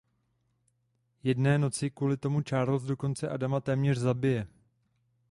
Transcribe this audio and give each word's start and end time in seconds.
Jedné 1.23 1.59
noci 1.59 1.89
kvůli 1.91 2.17
tomu 2.17 2.41
Charles 2.41 2.83
dokonce 2.83 3.29
Adama 3.29 3.59
téměř 3.61 3.97
zabije. 3.97 4.47